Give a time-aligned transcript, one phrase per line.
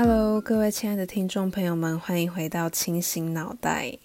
[0.00, 3.98] Hello，各位亲爱的听众朋友们，欢迎回到清醒脑袋。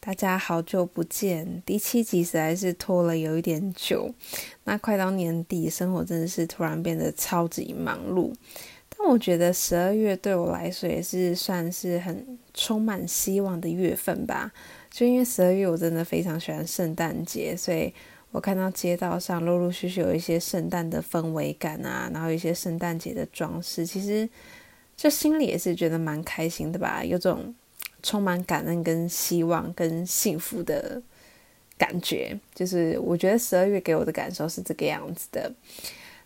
[0.00, 4.12] 大家好久不见，第七集实在是拖了有一点久。
[4.64, 8.34] 那快到年底，生活真的是突然变得超级忙碌。
[8.88, 14.50] 但我觉得十二月对我来说也是算是很充满希望的月份吧。
[14.90, 17.94] 就因为十二月我真的非常喜欢圣诞节，所以
[18.32, 24.28] 我看到街道上陆陆续续有一些圣诞的氛围感啊，然后一些圣诞节的装饰，其实
[25.00, 27.54] 就心里也是觉得蛮开心的吧，有种
[28.02, 31.00] 充满感恩、跟希望、跟幸福的
[31.78, 32.38] 感觉。
[32.54, 35.50] 就是我觉得十二月给我的感受是这个样子的。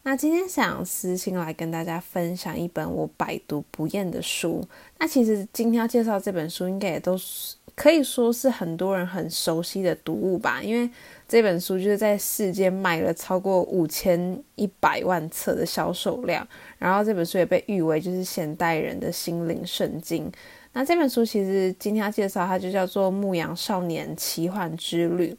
[0.03, 4.67] 那今天想私信来跟大家分享一本我百读不厌的书。
[4.99, 10.61] 那其实今天要介绍这本书，应该也都是可以说是很多人很熟悉的读物吧。
[10.61, 10.91] 因为
[11.27, 16.47] 这本书就是在世界卖了超过五千一百万册的销售量，
[16.79, 20.31] 然后这本书也被誉为就是现代人的心灵圣经。
[20.75, 25.33] 那这本书其实今天要介绍，它就叫做《牧羊少年奇幻之旅》。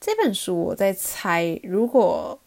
[0.00, 2.38] 这本书我在猜，如果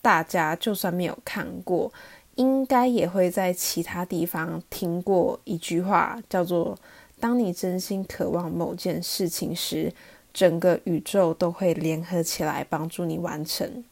[0.00, 1.90] 大家就算没有看过，
[2.36, 6.78] 应该也会在其他地方听过一句话，叫做
[7.18, 9.92] “当你真心渴望某件事情时，
[10.38, 13.82] 整个宇宙都会联合起来帮助你完成”。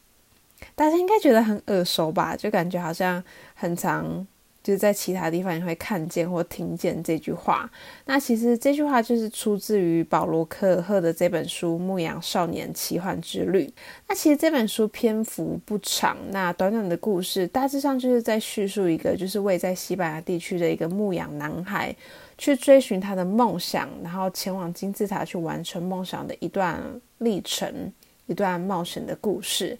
[0.75, 2.37] 大家应该觉得很耳熟吧？
[2.37, 3.21] 就感觉好像
[3.53, 4.25] 很长。
[4.63, 7.71] 就是在其他地方也会看见或听见这句话。
[8.03, 13.63] 那其实这句话就是出自于保罗科尔赫的这本书《牧羊少年奇幻之旅》。
[14.09, 21.95] 那其实这本书篇幅不长，那短短的故事大致上就是在叙述一个就是位在西班牙地区的一个牧羊男孩，
[22.37, 26.81] 去追寻他的梦想，然后前往金字塔去完成梦想的一段
[27.19, 27.91] 历程，
[28.25, 29.77] 一段冒险的故事。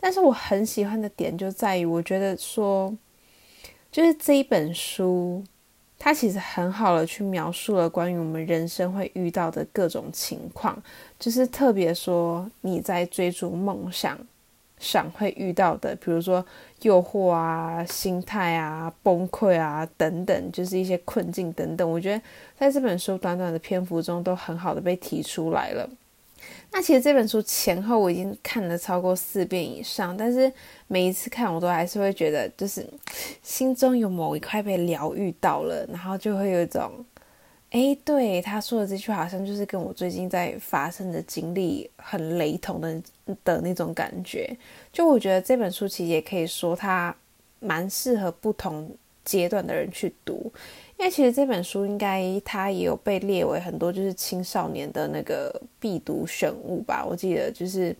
[0.00, 2.96] 但是我很喜欢的点就在于，我觉得说。
[3.90, 5.42] 就是这一本书，
[5.98, 10.80] 它其实很好的去描述了关于我们人生会遇到的各种情况，
[11.18, 14.18] 就是特别说你在追逐梦想
[14.78, 16.44] 上会遇到的，比如说
[16.82, 21.90] 诱惑啊、心态啊、崩溃啊等等，就是一些困境等等。
[21.90, 22.22] 我觉得
[22.58, 25.88] 在这本书短短的篇幅中，都很好的被提出来了。
[26.70, 30.52] 那其实这本书前后我已经看了超过四遍以上，但是
[30.86, 32.86] 每一次看我都还是会觉得，就是
[33.42, 37.04] 心中有某一块被疗愈到了，然后就会有一种，
[37.70, 43.02] 哎，对他说的这句话，好像就是跟我最近在发生的经历很雷同的
[43.44, 44.56] 的那种感觉。
[44.90, 47.14] 就我觉得这本书其实也可以说，它
[47.60, 48.90] 蛮适合不同
[49.22, 50.50] 阶段的人去读。
[50.98, 57.94] 因为其实这本书应该它也有被列为很多就是青少年的那个必读选物吧，我记得就是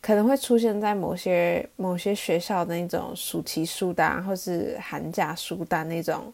[0.00, 6.32] 可能会出现在某些某些学校的那种暑期书单或是寒假书单那种，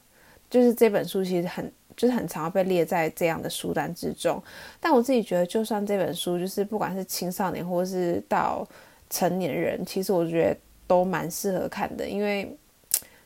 [0.49, 4.43] 就是这本书其实很就是很常被列在这样的书单之中。
[4.81, 8.67] 但我自己觉得，就算这本书就是不管是青少年或是到
[9.11, 10.57] 成年人，其实我觉得
[10.87, 12.57] 都蛮适合看的，因为。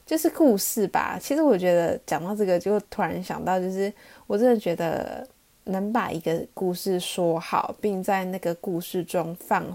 [0.06, 3.92] 就是故事吧，其实我觉得讲到这个，就突然想到，就是
[4.26, 5.28] 我真的觉得
[5.64, 9.66] 能把一个故事说好，并在那个故事中放，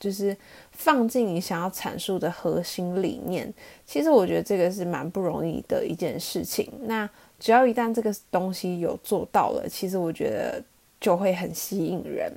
[0.00, 0.34] 就是
[0.72, 3.52] 放进你想要阐述的核心理念，
[3.84, 6.72] 其实我觉得这个是蛮不容易的一件事情。
[6.84, 7.06] 那
[7.38, 10.62] 只要一旦这个东西有做到了，其实我觉得
[11.00, 12.32] 就会很吸引人。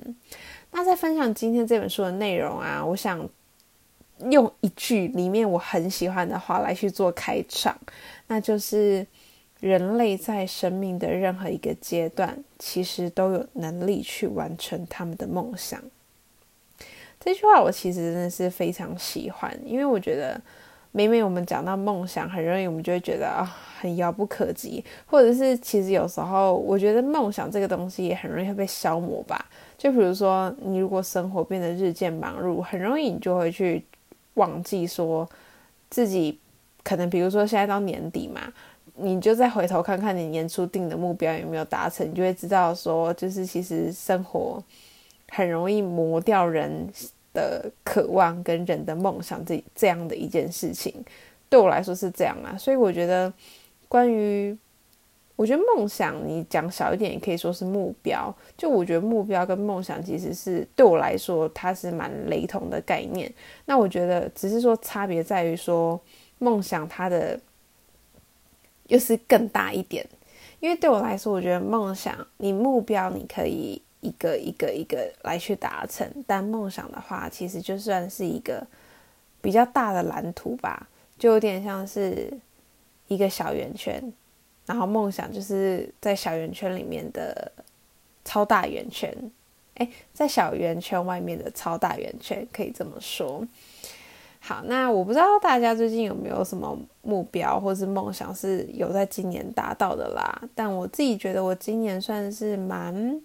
[0.70, 3.28] 那在分享今天这本书的内容啊，我想。
[4.28, 7.74] 用一句里面我很喜欢的话来去做开场，
[8.26, 9.06] 那就是
[9.60, 15.82] 人类在生命的任何一个阶段，其实都有能力去完成他们的梦想。
[17.18, 20.38] 这句话我其实真的是非常喜欢，因为我觉得
[20.92, 23.44] 每每我们讲到梦想，很容易我们就会觉得啊
[23.80, 29.44] 很遥不可及，或者是其实有时候我觉得梦想这个东西也很容易会被消磨吧。
[29.78, 33.84] 就比如说你如果生活变得日渐忙碌，很容易你就会去。
[34.34, 35.28] 忘记说
[35.90, 36.38] 自己
[36.84, 38.40] 可能，比如说现在到年底嘛，
[38.94, 44.62] 你就再回头看看你年初定的目标有没有达成，你就会知道说，就是其实生活
[45.30, 46.88] 很容易磨掉人
[47.32, 51.04] 的渴望跟人的梦想这这样的一件事情。
[51.48, 53.32] 对我来说是这样啊，所以我觉得
[53.88, 54.56] 关于。
[55.36, 58.30] 我觉得梦想，你讲小一点也可以说是目标。
[58.58, 63.32] 就我觉得目标跟梦想其实是对我来说，它是蛮雷同的概念。
[63.64, 65.98] 那我觉得只是说差别在于说，
[66.40, 67.40] 梦想它的
[68.88, 70.06] 又是更大一点。
[70.60, 78.66] 因为对我来说，我觉得梦想，你目标你可以一个一个一个来去达成，但梦想的话，其实就算是一个
[79.40, 80.88] 比较大的蓝图吧，
[81.18, 82.32] 就有点像是
[83.08, 84.12] 一个小圆圈。
[84.66, 87.50] 然后梦想就是在小圆圈里面的
[88.24, 89.12] 超大圆圈，
[89.74, 93.44] 哎，在小圆圈外面的超大圆圈，可以这么说。
[94.38, 100.40] 好，那我不知道大家最近有没有什么目标或是梦想是有在今年达到的啦？
[100.54, 103.20] 但我自己觉得我今年算是蛮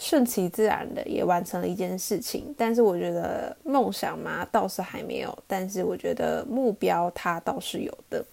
[0.00, 2.54] 顺其自然的，也完成了一件事情。
[2.56, 5.38] 但是我觉得梦想嘛，倒是还没有。
[5.46, 8.24] 但是我觉得目标它倒是有的。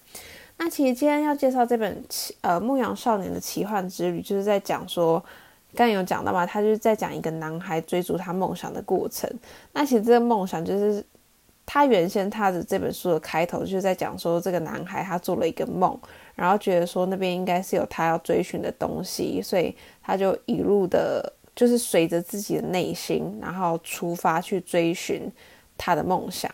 [0.58, 5.20] 那其实今天要介绍这本奇呃《牧羊少年的奇幻之旅》，就是在讲说，
[5.76, 9.30] 刚刚有讲到嘛，他就是在讲一个男孩追逐他梦想的过程。
[9.74, 11.04] 那其实这个梦想就是。
[11.70, 16.00] 他原先他的这本书的开头就是在讲说，这个男孩他做了一个梦，
[16.34, 25.30] 然后觉得说那边应该是有他要追寻的东西，所以他就一路的，就是随着自己的内心，然后出发去追寻
[25.78, 26.50] 他的梦想。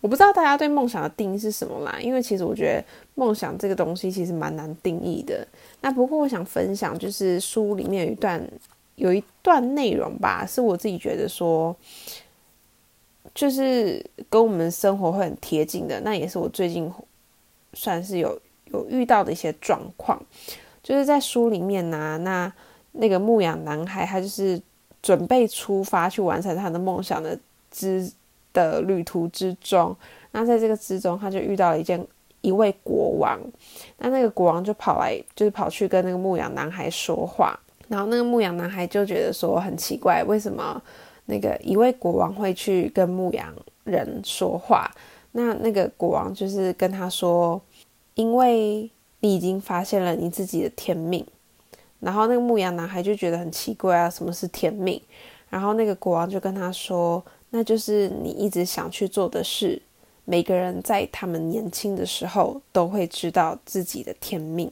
[0.00, 2.84] 我不知道大家对梦想的定义是什么啦，因为其实我觉得
[3.14, 5.46] 梦想这个东西其实蛮难定义的。
[5.80, 8.50] 那不过我想分享，就是书里面有一段
[8.96, 11.74] 有一段内容吧，是我自己觉得说。
[13.34, 16.90] 就是跟我们生活会很贴近的，那也是我最近
[17.74, 18.40] 算是有
[18.72, 20.20] 有遇到的一些状况。
[20.82, 22.52] 就是在书里面呢，那
[22.98, 24.60] 那个牧羊男孩，他就是
[25.02, 27.38] 准备出发去完成他的梦想的
[27.70, 28.10] 之
[28.52, 29.96] 的旅途之中。
[30.32, 32.04] 那在这个之中，他就遇到了一件
[32.40, 33.40] 一位国王。
[33.98, 37.58] 那那个国王就跑来，就是跑去跟那个牧羊男孩说话。
[37.88, 40.82] 然后那个牧羊男孩就觉得说很奇怪，为什么？
[41.30, 43.54] 那个一位国王会去跟牧羊
[43.84, 44.90] 人说话，
[45.32, 47.60] 那那个国王就是跟他说，
[48.14, 48.90] 因为
[49.20, 51.22] 你已经发现了你自己的天命，
[52.00, 55.00] 然后那个牧羊男孩就觉得很奇怪啊，什么是天命？
[55.50, 59.80] 然后那个国王就跟他说，那就是你一直想去做的事。
[60.24, 64.70] 每个人在他们年轻的时候都会知道自己的天命，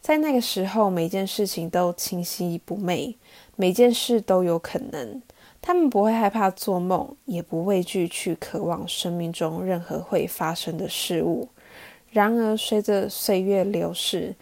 [0.00, 3.14] 在那个时候每件事情都清晰不昧，
[3.56, 5.20] 每件事都有可能。
[5.60, 11.48] 他们不会害怕做梦，也不畏惧去渴望生命中任何会发生的事物。
[12.10, 14.34] 然而，随着岁月流逝，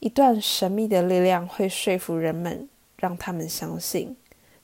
[0.00, 4.16] 一段神秘的力量会说服人们，让他们相信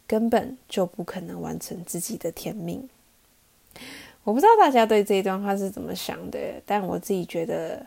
[0.06, 2.88] 根本就不可能完成自己的天命。
[4.22, 7.84] 我不知道大家对这一段话是怎么想的，但我自己觉得，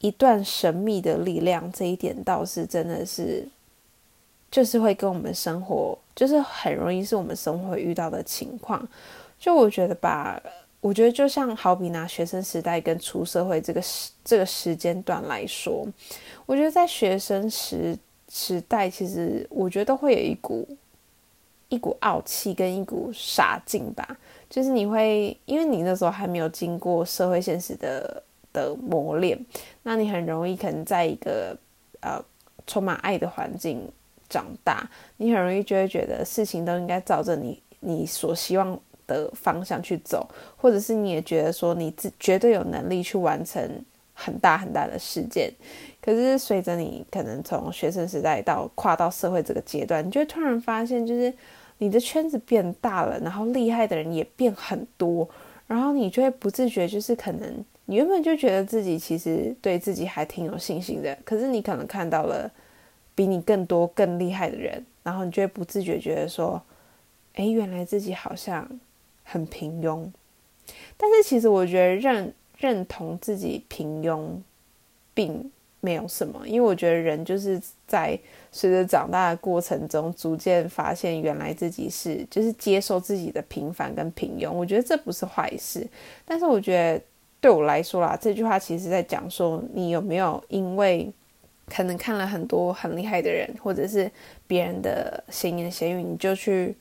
[0.00, 3.48] 一段神秘的力量这一点倒是真的是。
[4.48, 8.88] 就是会跟我们生活，就是很容易是我们生活遇到的情况。
[9.38, 10.40] 就我觉得吧，
[10.86, 15.84] 我觉得就像好比拿学生时代跟出社会这个时这个时间段来说，
[16.46, 17.98] 我觉得在学生时
[18.28, 20.68] 时代，其实我觉得会有一股
[21.68, 24.16] 一股傲气跟一股傻劲吧。
[24.48, 28.22] 就是你会因为你那时候还没有经过社会现实的
[28.52, 29.36] 的磨练，
[29.82, 31.58] 那你很容易可能在一个
[31.98, 32.24] 呃
[32.64, 33.90] 充满爱的环境。
[34.28, 34.88] 长大，
[35.18, 38.76] 你很容易就会觉得事情都应该照着你你所希望
[39.06, 43.68] 的方向去走，或者是你也觉得说你自绝对有能力去完成
[44.14, 45.52] 很大很大的事件。
[46.00, 51.32] 可是随着你可能从学生时代到跨到社会这个阶段，你就突然发现，就是
[51.78, 55.28] 你的圈子变大了，然后厉害的人也变很多，
[55.66, 62.50] 然后你就会不自觉，就是可能你原本就觉得自己其实对自己还挺有信心的，可是你可能看到了。
[63.16, 66.60] 比你更多、更厉害的人，然后你就会不自觉觉得说
[67.32, 68.68] ：“哎，原来自己好像
[69.26, 70.08] 很平庸。”
[70.96, 74.28] 但是其实我觉得认认同自己平庸，
[75.12, 78.18] 并没有什么，因为我觉得人就是在
[78.50, 84.50] 随着长大的过程中，逐渐发现原来自己是就是接受自己的平凡跟平庸。
[84.50, 85.86] 我觉得这不是坏事，
[86.24, 87.04] 但是我觉得
[87.40, 91.12] 对我来说啦，这句话其实在讲说你有没有因为。
[91.68, 94.08] 可能看了很多很厉害的人，或者是
[94.46, 96.72] 别人的闲言闲语，你就去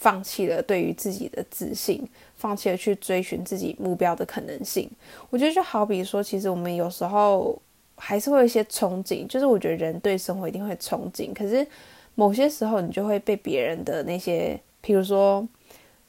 [0.00, 2.02] 放弃了对于自己的自信，
[2.34, 4.90] 放弃了去追寻自己目标的可能性。
[5.28, 7.60] 我觉得就好比说，其实我们有时候
[7.96, 11.66] 还是会有一些憧憬，就是我觉得人对生活一定会憧憬，可是
[12.14, 15.46] 某些时候你就会被别人的那些，比如说，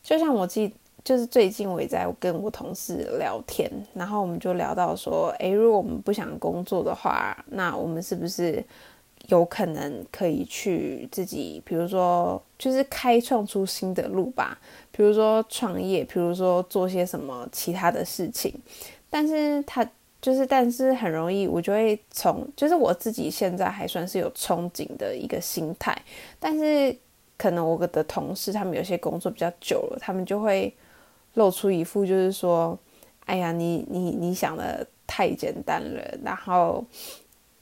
[0.02, 0.74] 就像我记。
[1.04, 8.64] 就是最近我也在跟我同事聊天，然后我们就聊到说，诶，如果我们不想工作的话，那我们是不是
[9.28, 14.60] 有可能可以去自己，比如说就是开创出新的路吧，
[14.92, 18.54] 比如说创业，比如说做些什么其他的事情。
[19.10, 19.84] 但是他
[20.22, 25.96] 就是，但是很容易我就会从，就是我自己现在还算是有憧憬的一个心态，
[26.40, 26.96] 但是
[27.38, 30.74] 可能我的同事他们有些工作比较久了，他们就会。
[31.36, 32.78] 露出一副就是说，
[33.26, 36.84] 哎呀，你你你想的太简单了，然后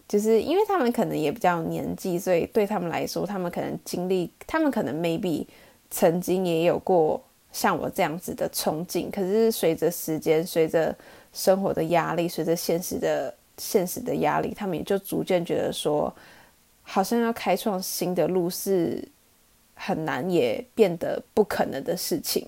[0.10, 5.46] 就是因为他们可能也比较年纪，所以对他们来说，他们可能经历，他们可能 maybe
[5.92, 10.94] 曾经也有过像我这样子的憧憬，可是随着时间，随着
[11.32, 16.12] 生活的压力，随着现实的现实的压力，他们也就逐渐觉得说，
[16.82, 19.08] 好像要开创新的路是
[19.76, 22.48] 很难，也变得不可能的事情。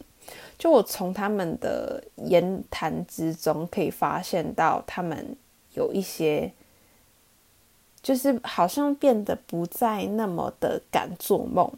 [0.58, 5.36] 就我从他们的言谈之中可以发现到，他们
[5.74, 6.52] 有一些，
[8.04, 11.72] 就是好像变得不再那么的敢做梦。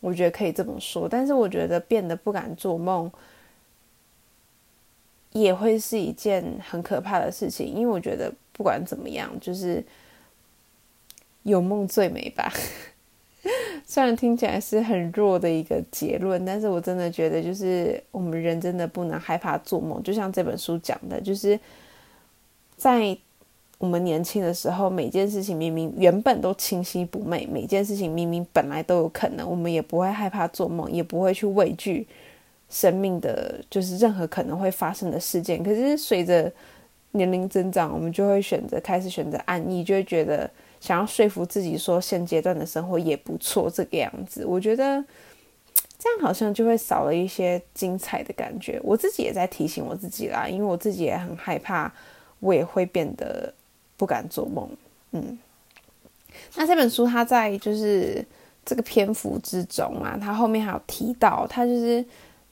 [0.00, 3.10] 我觉得可以这么说，但是我觉得变得不敢做梦，
[5.32, 7.66] 也会是一件很可怕的事情。
[7.66, 9.82] 因为我觉得不管怎么样，就是
[11.44, 12.52] 有梦最美吧。
[13.86, 20.02] 虽然听起来是很弱的一个结论，但是我真的觉得，就是我们人真的不能害怕做梦。
[20.02, 21.58] 就像这本书讲的，就是
[22.76, 23.16] 在
[23.78, 32.06] 我们年轻的时候，每件事情明明原本都清晰不昧，每件事情明明本来都有可能，我们也不会害怕做梦，也不会去畏惧
[32.70, 35.62] 生命的，就是任何可能会发生的事件。
[35.62, 36.50] 可是随着
[37.12, 40.50] 年龄增长，我们就会选择开始选择安逸，就会觉得。
[40.80, 45.02] 想要说服自己说现阶段的生活也不错，这个样子，我觉得
[45.98, 48.78] 这样好像就会少了一些精彩的感觉。
[48.84, 51.90] 我自己也在提醒我自己啦，因为我自己也很害怕，
[52.40, 53.50] 我也会变得
[53.96, 54.68] 不敢做梦。
[55.12, 55.38] 嗯，
[56.56, 58.24] 那这本书它在就是
[58.64, 62.04] 这个篇幅之中啊，它后面还有提到，它就是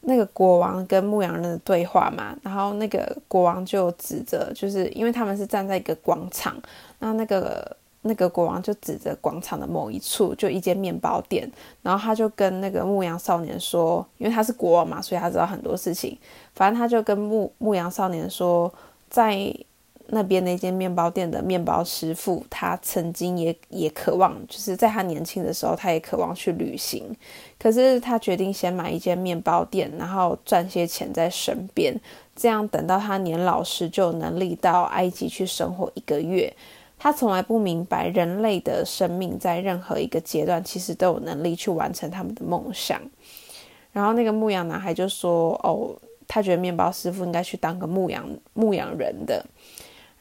[0.03, 6.57] 那个国王跟牧羊人的对话嘛，然后那个国王就指着，就是因为他们是站在一个广场，
[6.99, 7.77] 那那个。
[8.05, 11.49] 那个国王就指着广场的某一处，就一间面包店，
[11.83, 16.19] 然后他就跟那个牧羊少年说，因为他是国王嘛，所以他知道很多事情。
[16.53, 18.75] 反正他就跟牧牧羊少年说，
[19.09, 19.55] 在
[20.15, 27.17] 那边那间面包店的面包师傅，他曾经也也渴望，就是在他年轻的时候，他也渴望去旅行。
[27.59, 31.99] 可是他决定先买一间面包店，然后赚些钱在身边，
[32.37, 36.53] 这样等到他年老时，就有能力到埃及去生活一个月。
[36.99, 43.01] 他从来不明白，人类的生命在任何一个阶段，其实都有能力去完成他们的梦想。
[43.93, 45.97] 然后那个牧羊男孩就说：“哦，
[46.29, 49.43] 他觉得面包师傅应该去当个牧羊牧羊人的。”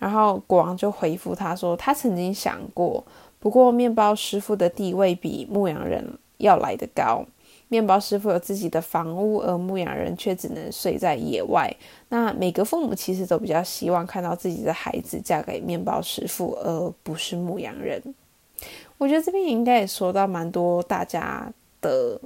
[0.01, 3.03] 然后国王就回复他说：“他曾经想过，
[3.37, 6.03] 不过面包师傅的地位比牧羊人
[6.37, 7.23] 要来得高。”
[7.69, 11.71] 面包师傅有自己的房屋，而牧羊人却只能睡在野外。
[12.09, 18.01] 那每个父母其实都比较希望看到自己的孩子嫁给面包师傅，而不是牧羊人。
[18.97, 21.47] 我觉得这边应该也说到蛮多大家
[21.79, 22.19] 的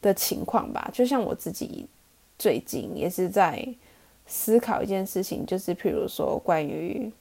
[0.00, 0.90] 的情况吧。
[0.90, 1.86] 就像我自己
[2.38, 3.68] 最近也是在
[4.26, 7.12] 思考一件事情，就是譬如说关于，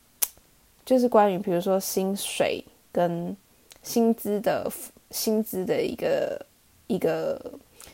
[0.84, 3.36] 就是关于比如说薪水跟
[3.82, 4.70] 薪资的
[5.10, 6.46] 薪资的一个。
[6.90, 7.40] 一个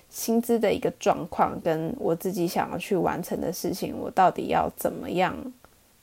[0.09, 5.37] 薪资的一个状况，跟我自己想要去完成的事情，我到底要怎么样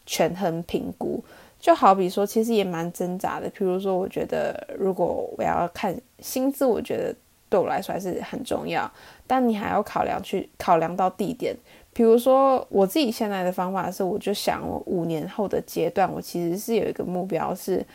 [0.06, 1.24] 权衡评估？
[1.60, 3.50] 就好比说，其实也蛮挣扎的。
[3.50, 7.16] 比如说，我觉得如果我要看薪资，我觉得
[7.50, 8.88] 对我来说还是很重要。
[9.26, 11.58] 但你还要考量去考量到地点。
[11.94, 17.86] 比如说，我自己现在的方法是，我就想我五年后的阶段，我其实是有一个目标，是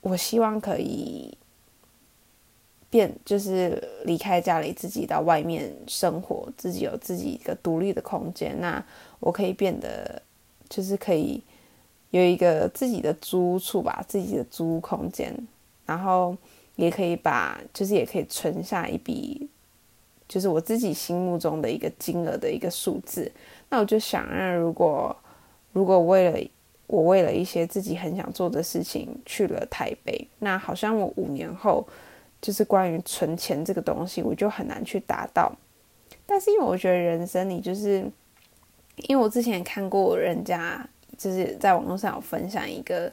[0.00, 1.36] 我希望可以。
[2.90, 8.58] 变就是离开家里，自己到外面生活，自己有自己一个独立的空间。
[8.62, 8.82] 那
[9.20, 10.22] 我可以变得，
[10.70, 11.42] 就是可以
[12.12, 15.36] 有一个自己的租处吧，自己的租屋空间。
[15.84, 16.34] 然后
[16.76, 19.46] 也可以把，就是也可以存下一笔，
[20.28, 23.30] 就是我自己心目中的一个金额的一个数字。
[23.70, 25.16] 那我就想，那如果
[25.72, 26.38] 如果为了
[26.86, 31.86] 我为了一些自己很想做的事情去了台北，那好像我五年后。
[32.40, 35.52] 就是关于存钱这个东西，我就很难去达到。
[36.24, 38.08] 但是因为我觉得人生，你就是
[39.08, 43.12] 因为我之前看过人家就是在网络上有分享一个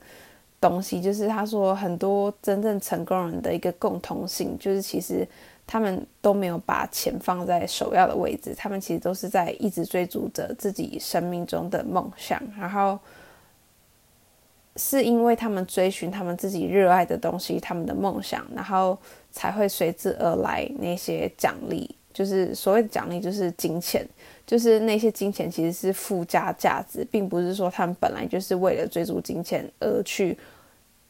[0.62, 5.28] 东西，就是他说很多真正成功人的一个共同性，就是其实
[5.68, 13.00] 他们都没有把钱放在首要的位置，他们其实都是在一直追逐着自己生命中的梦想，然后。
[14.78, 18.98] 是因为他们追寻他们自己热爱的东西，他们的梦想，然后
[19.32, 21.90] 才会随之而来那些奖励。
[22.12, 24.06] 就是所谓的奖励，就是金钱，
[24.46, 30.38] 就是那些金钱其实是附加价值，并不是说他们本来就是为了追逐金钱而去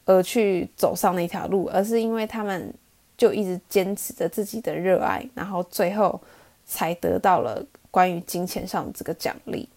[0.05, 2.71] 而去走上那条路，而是因为他们
[3.17, 6.19] 就一直坚持着自己的热爱，然后最后
[6.65, 9.67] 才得到了关于金钱上的这个奖励。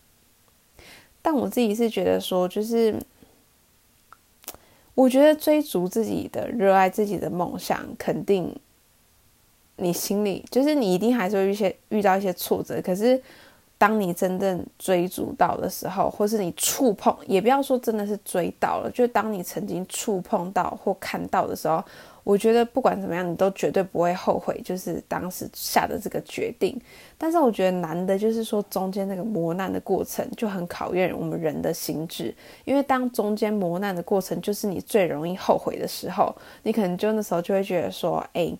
[1.21, 2.95] 但我自己是觉得说，就是。
[4.95, 8.52] 我觉得追逐自己的热爱、自己的梦想，肯定
[9.76, 12.83] 你心里就是你一定还是会一些遇到一些挫折。
[12.83, 13.23] 可是，
[13.78, 21.85] 当你真正追逐到的时候，或是你触碰，也不要说真的是追到了，就当你曾经触碰到或看到的时候。
[22.28, 26.78] 我觉得不管怎么样，你都绝对不会后悔，就是当时下的这个决定。
[27.16, 32.35] 但是我觉得难的就是说中间那个磨难的过程就很考验我们人的心智，
[32.66, 38.54] 因为当中间磨难的过程就是你最容易后悔的时候，你可能就那时候就会觉得说，哎，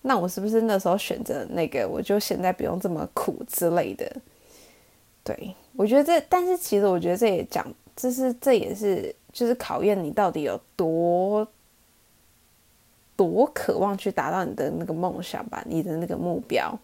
[0.00, 4.10] 那我是不是那时候选择那个，我就现在不用这么苦之类的。
[5.22, 11.46] 对我觉得这，但是其实我觉得这也讲，这是这也是就是考验你到底有多。
[13.16, 16.78] 多渴望去达到你的那个梦想吧，你的那个目标。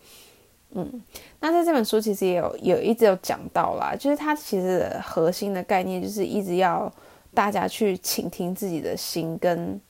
[0.70, 1.02] 嗯，
[1.40, 6.92] 那在这本书其实也有有一直有讲到啦，就是它其实核心的概念就是一直要
[7.35, 9.80] 大家去倾听自己的心，跟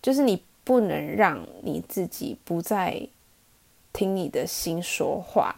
[0.00, 3.00] 就是你不能让你自己不再
[3.92, 5.54] 听你的心说话。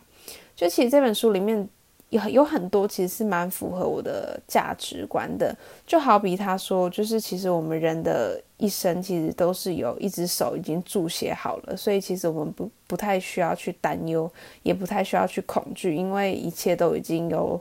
[0.56, 1.68] 就其实这本书里面。
[2.10, 14.28] 有有很多其实是蛮符合我的价值观的，就好比他说，就是其实我们人的一生其实都是有一只手已经注写好了，所以其实我们不不太需要去担忧，
[14.64, 17.60] 也不太需要去恐惧，因为一切都已经有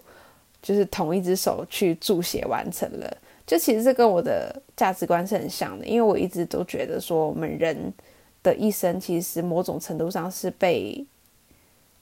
[0.64, 3.18] 就是同一只手去注写完成了。
[3.46, 7.94] 就其实这跟我的价值观是很像的，因为我一直都觉得说，我们人
[8.42, 11.06] 的一生其实某种程度上是被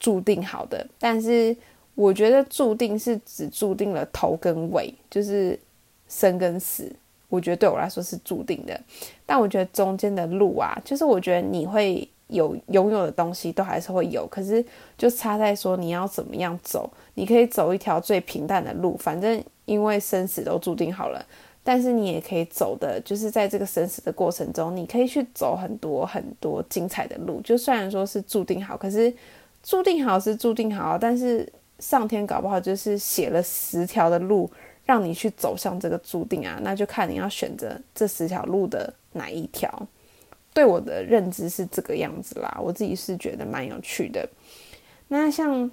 [0.00, 1.54] 注定好的，但是。
[1.98, 5.58] 我觉得注定是只注定了头跟尾，就是
[6.08, 6.88] 生跟死。
[7.28, 8.80] 我觉得对我来说是注定的，
[9.26, 14.64] 但我觉得中间的路啊，就是我觉得你会有拥有的东西都还是会有，可是
[14.96, 16.88] 就差在说你要怎么样走。
[17.14, 21.20] 你可以走一条最平淡的路，反正因为生死都注定好了。
[21.64, 27.40] 但是你也可以走的，就是在这个生死的过程中，你可以去走很多很多精彩的路。
[27.40, 29.12] 就虽然说是注定好，可是
[29.64, 31.52] 注定好是注定好，但是。
[31.78, 34.50] 上天搞不好就是写了十条的路，
[34.84, 39.86] 让你去走向这个注定啊，那就看你要选择这十条路的哪一条。
[40.54, 44.28] 对我的认知是这个样子啦，我自己是觉得蛮有趣的。
[45.06, 45.70] 那像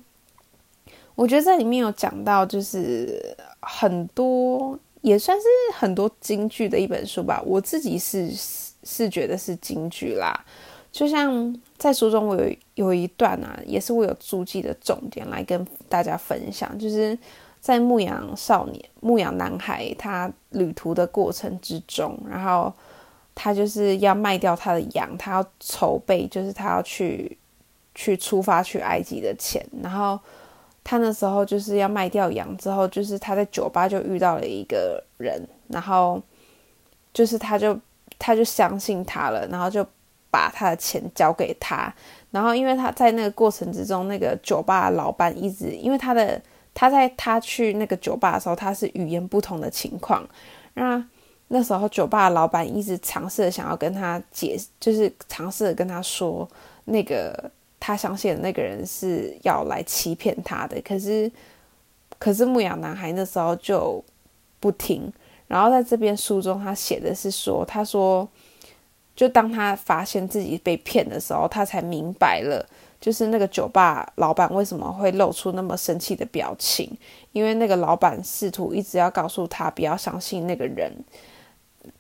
[1.16, 8.30] 我觉得这里面有讲到，就是很多也算是很多京剧的一本书吧，我自己是
[8.84, 10.46] 是觉得是京剧啦。
[10.92, 17.18] 就像在书中，我有有一段啊，也是我有注记的重点来跟大家分享，就是
[17.60, 22.74] 在牧羊少年、牧羊男孩他旅途的过程之中，然后
[23.36, 27.38] 他就是要卖掉他的羊，他要筹备，就是他要去
[27.94, 30.18] 去出发去埃及的钱，然后
[30.82, 36.22] 他那时候就是要卖掉羊之后，就是他在酒吧就遇到了一个人，然后
[37.14, 37.78] 就是他就
[38.18, 39.86] 他就相信他了，然后就。
[40.36, 41.94] 把他的钱交给他，
[42.30, 46.42] 然后因为他在那个过程之中，那个酒吧老板一直因为他的
[46.74, 50.28] 他在他去那个酒吧的时候，他是语言不同的情况，
[50.74, 51.02] 那
[51.48, 56.46] 那时候酒吧老板一直尝试的想要跟他解，就是尝试的跟他说，
[56.84, 61.32] 那个他相信的那个人是要来欺骗他的，可是
[62.20, 64.04] 可是牧羊男孩那时候就
[64.60, 65.10] 不听，
[65.48, 68.28] 然后在这边书中他写的是说，他说。
[69.16, 72.68] 就当他发现自己被骗的时候，他才明白了，
[73.00, 76.92] 就是那个酒吧老板为什么会露出那么生气的表情，
[77.32, 80.92] 因为那个老板试图一直要告诉他不要相信那个人，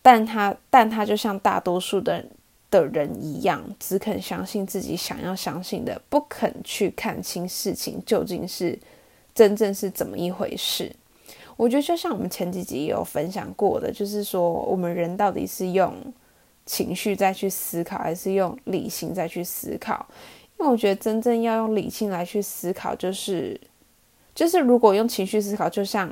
[0.01, 2.25] 但他但他就像大多数的
[2.69, 8.77] 的人一样，只肯相信自己想要相信的，不肯去看清事情究竟是
[9.33, 10.93] 真正是怎么一回事。
[11.55, 15.95] 我觉得就像我们前几集也有分享过的，就是说我们人到底是用。
[16.65, 20.05] 情绪再去思考，还是用理性再去思考？
[20.57, 23.59] 因为我觉得真正要用理性来去思考，就是
[24.33, 26.09] 就是如果用情绪思考，就像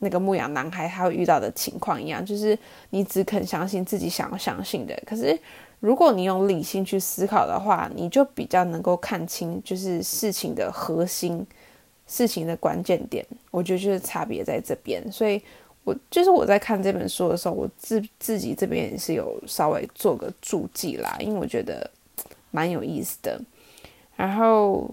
[0.00, 2.58] 那个牧羊男孩他会遇到的情况一样，就是
[2.90, 4.94] 你只肯相信自己想要相信的。
[5.06, 5.38] 可是
[5.80, 11.46] 如果你用理性去思考的话，你就比较能够看清就是事情的核心、
[12.06, 13.24] 事情的关键点。
[13.50, 15.40] 我觉得就是差别在这边，所以。
[15.84, 21.88] 我就是我在看这本书的时候，我自自己这边也是有稍微做个注记啦，因为我觉得
[22.50, 23.40] 蛮有意思的。
[24.16, 24.88] 然后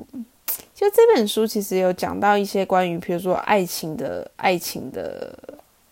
[0.75, 5.33] 就这本书其实有讲到一些关于，比如说爱情的爱情的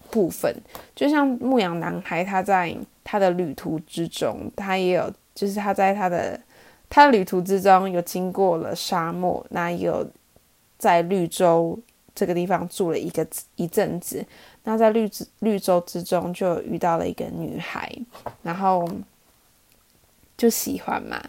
[0.10, 0.54] 部分，
[0.94, 6.38] 就像牧羊男孩他在他的旅途之中，他也有就是他在他的
[6.90, 10.06] 他的旅途之中有经过了沙漠，那有
[10.78, 11.80] 在绿洲
[12.14, 14.26] 这个地方住了一个一阵子。
[14.64, 17.92] 那在绿绿洲之中就遇到了一个女孩，
[18.44, 18.88] 然后
[20.38, 21.20] 就喜欢嘛。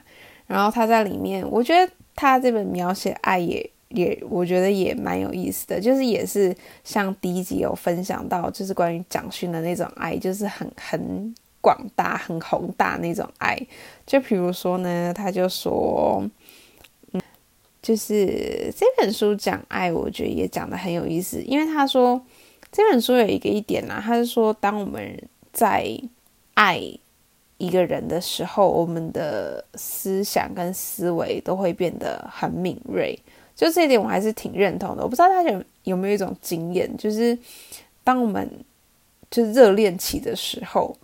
[0.46, 13.56] 然后他在里面，我觉得他这本描写爱也也，我觉得也蛮有意思的，就是也是像第一集有分享到，就是关于蒋勋的那种爱，就是很很广大、很宏大那种爱。
[14.04, 16.28] 就比如说呢，他就说，
[17.12, 17.22] 嗯，
[17.80, 22.20] 就是这本书讲爱，我觉得也讲的很有意思，因为他说。
[22.72, 25.20] 这本书有一个一点呢，他是说，当我们
[25.52, 25.86] 在
[26.54, 26.80] 爱
[27.58, 33.18] 一个人的时候，我们的思想跟思维都会变得很敏锐。
[33.54, 35.02] 就这一点，我还是挺认同的。
[35.02, 37.36] 我不知道大家有没有一种经验，就是
[38.04, 38.48] 当我们
[39.30, 40.96] 就是热恋期的时候。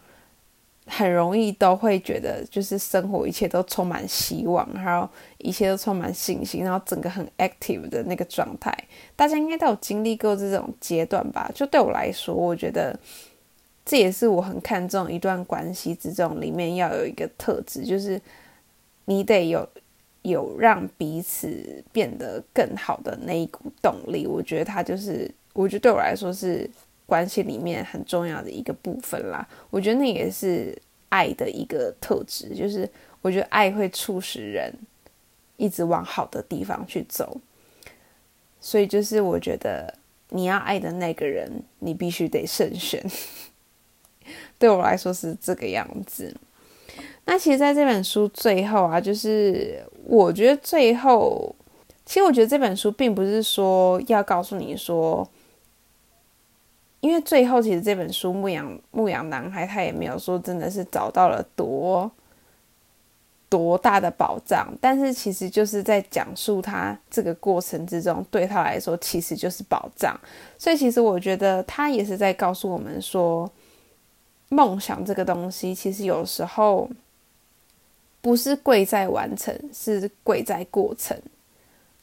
[0.89, 8.73] 很容易都会觉得，就是生活一切都充满希望，然后一切都充满信心，然后整个很 active 的那个状态，
[9.17, 11.51] 大家应该都有经历过这种阶段吧？
[11.53, 12.97] 就对我来说，我觉得
[13.85, 18.21] 这也是我很看重一段关系之中里面要有一个特质，就是
[19.07, 19.69] 你得有
[20.23, 24.25] 有让彼此变得更好的那一股动力。
[24.25, 26.71] 我觉得它就是，我觉得对我来说是。
[27.07, 30.77] 关系里面很重要的一个部分啦，我觉得那也是
[31.09, 32.89] 爱的一个特质，就是
[33.23, 34.75] 我觉得爱会促使人
[35.57, 37.41] 一直往好的地方去走，
[38.61, 39.95] 所以就是我觉得
[40.31, 43.01] 你要爱的那个人，你必须得慎选。
[44.59, 46.35] 对我来说是这个样子。
[47.27, 51.55] 那其实，在这本书最后啊，就是我觉得最后，
[52.05, 55.29] 其实我觉得这本书并不是说要告诉你说。
[57.01, 62.11] 因为最后，其实这本书《牧羊牧羊男孩》他也没有说真的是找到了多
[63.49, 70.19] 多大的保障，但是其实就是在讲述他这个过程之中，对他来说其实就是保障。
[70.59, 73.49] 所以，其实我觉得他也是在告诉我们说，
[74.49, 76.91] 梦想这个东西，其实有时候
[78.21, 81.17] 不是贵在完成，是贵在过程。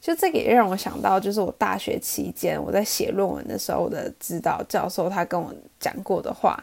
[0.03, 6.61] 就这个也让我想到，就是我大学期间我在写论文的时候的指导教授，他跟我讲过的话，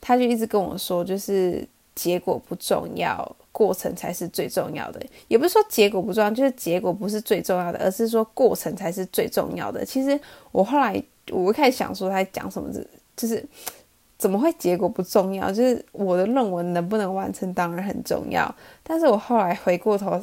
[0.00, 5.04] 他就一直跟我说，就是结果不重要，过程才是最重要的。
[5.26, 9.84] 也不是说结果不重要，就是结果不是最重要的，而是说过程才是最重要的。
[9.84, 10.16] 其实
[10.52, 11.02] 我后来
[11.32, 12.72] 我一开始想说他讲什么，
[13.16, 13.44] 就是
[14.16, 15.50] 怎么会结果不重要？
[15.50, 18.54] 就是我的论文能不能完成当然很重要，
[18.84, 20.22] 但是我后来回过头。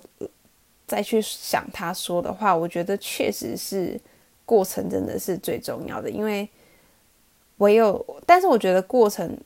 [0.87, 3.99] 再去想他说的话，我觉得确实是
[4.45, 6.47] 过程真的是最重要的，因为
[7.57, 9.37] 唯有，但是我觉得过程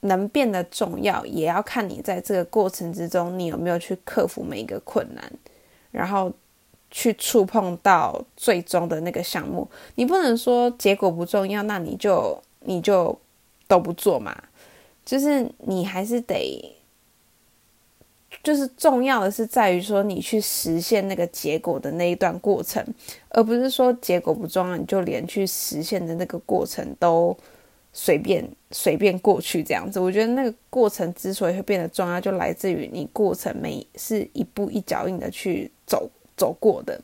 [0.00, 5.32] 能变得重要，也要看你在这个过程之中，你有没有去克服每一个困难，
[5.90, 6.32] 然后
[6.92, 9.68] 去触碰到最终的那个项目。
[9.96, 13.18] 你不能说结果不重要，那你就你就
[13.66, 14.40] 都不做嘛，
[15.04, 16.72] 就是你还是得。
[18.46, 22.80] 就是重要的是在于说你去实现那个结果的那一段过程，
[23.30, 27.36] 而不是说结果不重要，你就连去实现的那个过程都
[27.92, 29.98] 随便随便过去这样子。
[29.98, 36.96] 我觉得那个过程之所以会变得重要，就来自于你过程每是一步一脚印的去走走过的。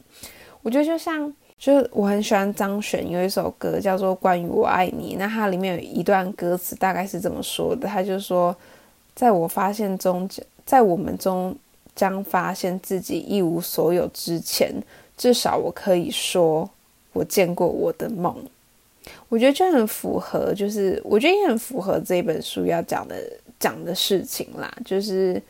[0.62, 8.56] 我觉得就像，就是我很喜欢张悬有一首歌叫做《关于我爱你》，那它里面有一段歌词大概是这么说的，他就说，
[9.16, 10.46] 在我发现中间。
[10.64, 11.56] 在我们中
[11.94, 14.72] 将发现自己一无所有之前，
[15.16, 16.68] 至少我可以说，
[17.12, 18.34] 我见过我的梦。
[19.28, 23.16] 我觉得这很符合，就是我觉得也很符合这本书要讲的
[23.58, 24.72] 讲的事情啦。
[24.84, 25.42] 就是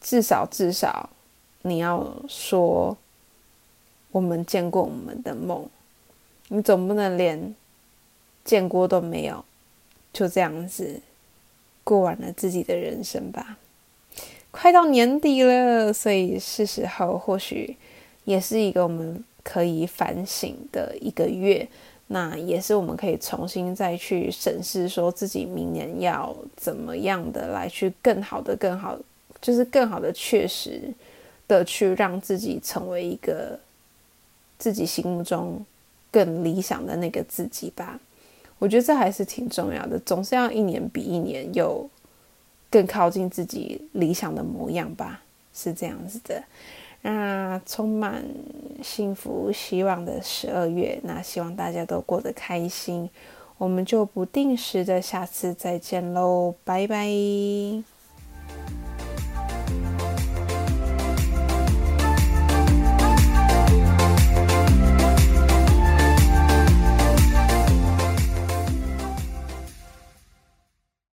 [0.00, 1.10] 至少至少
[1.62, 2.96] 你要说，
[4.12, 5.68] 我们见过我们的梦。
[6.48, 7.54] 你总不能连
[8.44, 9.44] 见过都没有，
[10.12, 11.00] 就这样子
[11.82, 13.58] 过完了自己的人生吧。
[14.56, 17.76] 快到年底了，所以是时候或许
[18.24, 21.66] 也是一个我们可以反省的一个月。
[22.06, 28.96] 那也是我们可以重新再去审视，说自己明年要怎么样的来去更好的、更好，
[29.40, 30.82] 就是更好的确实
[31.48, 33.58] 的去让自己成为一个
[34.56, 35.66] 自己心目中
[36.12, 37.98] 更理想的那个自己吧。
[38.60, 41.90] 我觉得这还是挺重要的，总是要一年比一年有。
[42.74, 46.42] 更靠近自己理想的模样吧，是这样子的。
[47.02, 48.24] 那充满
[48.82, 53.08] 幸福希望的十二月，那希望大家都过得开心。
[53.58, 57.93] 我们就不定时的下次再见喽，拜拜。